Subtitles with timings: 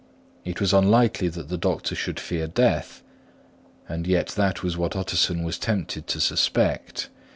[0.43, 3.03] It was unlikely that the doctor should fear death;
[3.87, 7.09] and yet that was what Utterson was tempted to suspect.